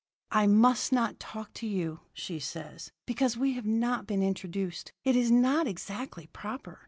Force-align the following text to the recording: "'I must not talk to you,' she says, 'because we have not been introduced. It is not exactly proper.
"'I 0.31 0.47
must 0.47 0.91
not 0.91 1.19
talk 1.19 1.53
to 1.53 1.67
you,' 1.67 1.99
she 2.11 2.39
says, 2.39 2.91
'because 3.05 3.37
we 3.37 3.53
have 3.53 3.67
not 3.67 4.07
been 4.07 4.23
introduced. 4.23 4.91
It 5.03 5.15
is 5.15 5.29
not 5.29 5.67
exactly 5.67 6.25
proper. 6.33 6.79